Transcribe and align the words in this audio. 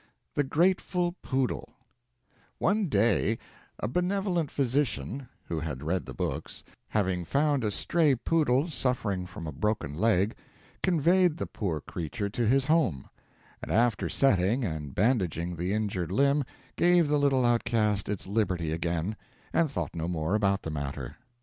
THE 0.33 0.43
GRATEFUL 0.43 1.11
POODLE 1.21 1.75
One 2.57 2.87
day 2.87 3.37
a 3.77 3.87
benevolent 3.87 4.49
physician 4.49 5.29
(who 5.45 5.59
had 5.59 5.83
read 5.83 6.07
the 6.07 6.13
books) 6.15 6.63
having 6.87 7.23
found 7.23 7.63
a 7.63 7.69
stray 7.69 8.15
poodle 8.15 8.67
suffering 8.67 9.27
from 9.27 9.45
a 9.45 9.51
broken 9.51 9.93
leg, 9.93 10.35
conveyed 10.81 11.37
the 11.37 11.45
poor 11.45 11.81
creature 11.81 12.31
to 12.31 12.47
his 12.47 12.65
home, 12.65 13.09
and 13.61 13.71
after 13.71 14.09
setting 14.09 14.65
and 14.65 14.95
bandaging 14.95 15.55
the 15.55 15.71
injured 15.71 16.11
limb 16.11 16.45
gave 16.75 17.07
the 17.07 17.19
little 17.19 17.45
outcast 17.45 18.09
its 18.09 18.25
liberty 18.25 18.71
again, 18.71 19.15
and 19.53 19.69
thought 19.69 19.93
no 19.95 20.07
more 20.07 20.33
about 20.33 20.63
the 20.63 20.71
matter. 20.71 21.17